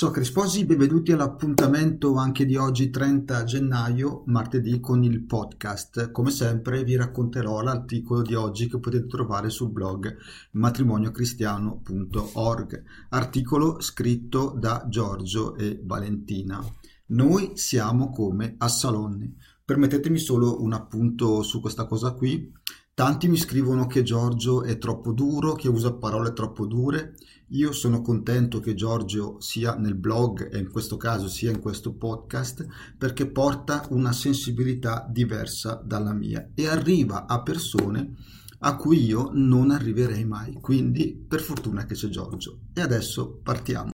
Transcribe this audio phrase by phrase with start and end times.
[0.00, 6.12] Ciao cari sposi, benvenuti all'appuntamento anche di oggi 30 gennaio, martedì, con il podcast.
[6.12, 10.16] Come sempre vi racconterò l'articolo di oggi che potete trovare sul blog
[10.52, 16.64] matrimoniocristiano.org, articolo scritto da Giorgio e Valentina.
[17.06, 19.34] Noi siamo come a Salonni.
[19.64, 22.52] Permettetemi solo un appunto su questa cosa qui.
[22.98, 27.14] Tanti mi scrivono che Giorgio è troppo duro, che usa parole troppo dure.
[27.50, 31.92] Io sono contento che Giorgio sia nel blog e in questo caso sia in questo
[31.94, 32.66] podcast
[32.98, 38.16] perché porta una sensibilità diversa dalla mia e arriva a persone
[38.58, 40.54] a cui io non arriverei mai.
[40.54, 42.62] Quindi per fortuna che c'è Giorgio.
[42.74, 43.92] E adesso partiamo.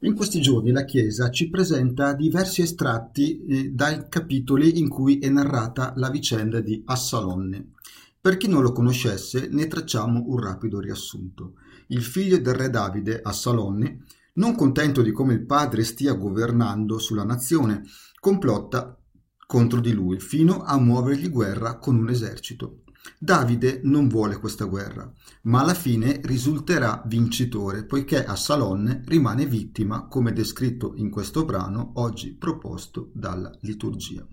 [0.00, 5.28] In questi giorni la Chiesa ci presenta diversi estratti eh, dai capitoli in cui è
[5.30, 7.72] narrata la vicenda di Assalonne.
[8.20, 11.54] Per chi non lo conoscesse, ne tracciamo un rapido riassunto.
[11.88, 17.24] Il figlio del re Davide, Assalonne, non contento di come il padre stia governando sulla
[17.24, 17.82] nazione,
[18.20, 18.98] complotta
[19.46, 22.82] contro di lui fino a muovergli guerra con un esercito.
[23.18, 25.10] Davide non vuole questa guerra,
[25.42, 32.32] ma alla fine risulterà vincitore poiché Assalonne rimane vittima, come descritto in questo brano oggi
[32.32, 34.26] proposto dalla liturgia.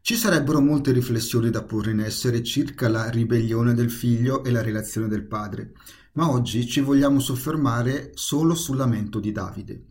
[0.00, 4.62] Ci sarebbero molte riflessioni da porre in essere circa la ribellione del figlio e la
[4.62, 5.74] relazione del padre,
[6.14, 9.84] ma oggi ci vogliamo soffermare solo sul lamento di Davide.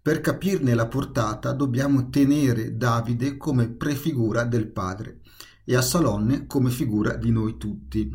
[0.00, 5.20] Per capirne la portata dobbiamo tenere Davide come prefigura del padre
[5.70, 8.10] e a Salonne come figura di noi tutti.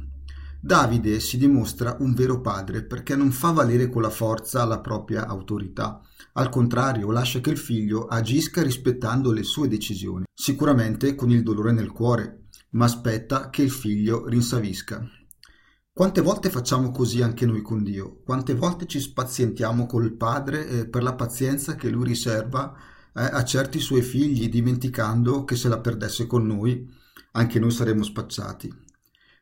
[0.60, 5.28] Davide si dimostra un vero padre perché non fa valere con la forza la propria
[5.28, 6.02] autorità,
[6.34, 11.74] al contrario lascia che il figlio agisca rispettando le sue decisioni, sicuramente con il dolore
[11.74, 15.08] nel cuore, ma aspetta che il figlio rinsavisca.
[15.92, 18.22] Quante volte facciamo così anche noi con Dio?
[18.26, 22.74] Quante volte ci spazientiamo col Padre eh, per la pazienza che Lui riserva
[23.14, 27.02] eh, a certi suoi figli, dimenticando che se la perdesse con noi
[27.34, 28.72] anche noi saremmo spacciati.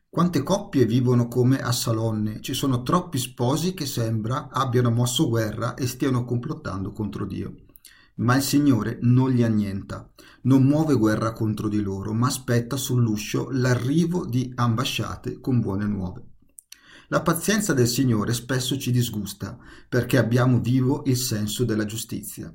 [0.08, 2.40] Quante coppie vivono come a Salonne?
[2.40, 7.54] Ci sono troppi sposi che sembra abbiano mosso guerra e stiano complottando contro Dio.
[8.16, 10.10] Ma il Signore non li annienta,
[10.42, 16.26] non muove guerra contro di loro, ma aspetta sull'uscio l'arrivo di ambasciate con buone nuove.
[17.08, 22.54] La pazienza del Signore spesso ci disgusta perché abbiamo vivo il senso della giustizia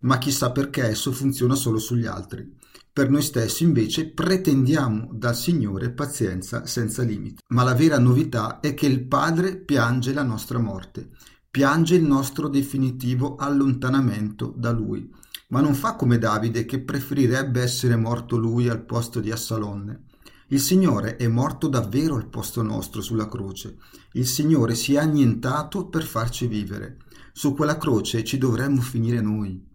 [0.00, 2.56] ma chissà perché esso funziona solo sugli altri.
[2.92, 7.42] Per noi stessi invece pretendiamo dal Signore pazienza senza limiti.
[7.48, 11.10] Ma la vera novità è che il Padre piange la nostra morte,
[11.48, 15.08] piange il nostro definitivo allontanamento da Lui,
[15.50, 20.06] ma non fa come Davide che preferirebbe essere morto lui al posto di Assalonne.
[20.48, 23.76] Il Signore è morto davvero al posto nostro sulla croce.
[24.14, 26.96] Il Signore si è annientato per farci vivere.
[27.32, 29.67] Su quella croce ci dovremmo finire noi.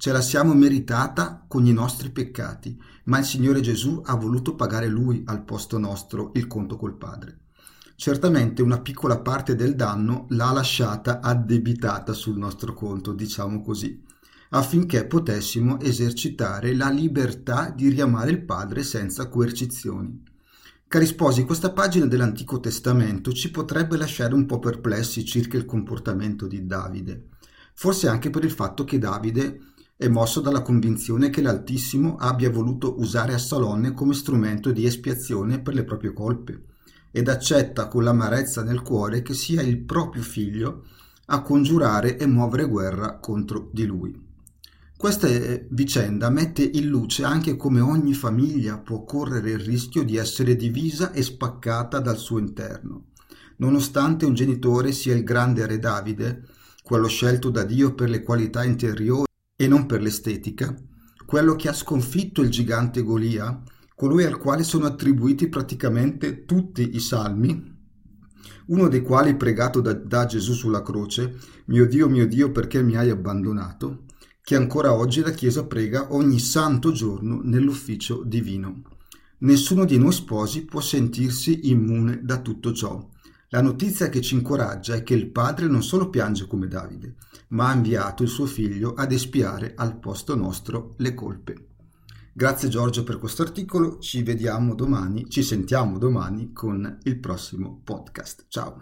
[0.00, 2.74] Ce la siamo meritata con i nostri peccati,
[3.04, 7.40] ma il Signore Gesù ha voluto pagare Lui al posto nostro il conto col Padre.
[7.96, 14.02] Certamente una piccola parte del danno l'ha lasciata addebitata sul nostro conto, diciamo così,
[14.52, 20.22] affinché potessimo esercitare la libertà di riamare il Padre senza coercizioni.
[20.88, 26.46] Cari sposi, questa pagina dell'Antico Testamento ci potrebbe lasciare un po' perplessi circa il comportamento
[26.46, 27.26] di Davide,
[27.74, 29.68] forse anche per il fatto che Davide
[30.00, 35.74] è mosso dalla convinzione che l'Altissimo abbia voluto usare Assalonne come strumento di espiazione per
[35.74, 36.62] le proprie colpe
[37.10, 40.84] ed accetta con l'amarezza nel cuore che sia il proprio figlio
[41.26, 44.18] a congiurare e muovere guerra contro di lui.
[44.96, 50.16] Questa eh, vicenda mette in luce anche come ogni famiglia può correre il rischio di
[50.16, 53.08] essere divisa e spaccata dal suo interno.
[53.56, 56.46] Nonostante un genitore sia il grande re Davide,
[56.82, 59.28] quello scelto da Dio per le qualità interiori
[59.60, 60.74] e non per l'estetica,
[61.26, 63.62] quello che ha sconfitto il gigante Golia,
[63.94, 67.76] colui al quale sono attribuiti praticamente tutti i salmi,
[68.68, 72.96] uno dei quali pregato da, da, Gesù sulla croce, mio Dio, mio Dio, perché mi
[72.96, 74.04] hai abbandonato,
[74.40, 78.84] che ancora oggi la Chiesa prega ogni santo giorno nell'ufficio divino.
[79.40, 83.06] Nessuno di noi sposi può sentirsi immune da tutto ciò.
[83.52, 87.16] La notizia che ci incoraggia è che il padre non solo piange come Davide,
[87.48, 91.66] ma ha inviato il suo figlio ad espiare al posto nostro le colpe.
[92.32, 98.44] Grazie Giorgio per questo articolo, ci vediamo domani, ci sentiamo domani con il prossimo podcast.
[98.46, 98.78] Ciao!